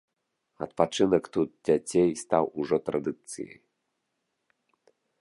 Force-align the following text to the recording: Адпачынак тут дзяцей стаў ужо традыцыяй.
Адпачынак 0.65 1.25
тут 1.37 1.49
дзяцей 1.69 2.09
стаў 2.23 2.45
ужо 2.65 2.77
традыцыяй. 2.91 3.63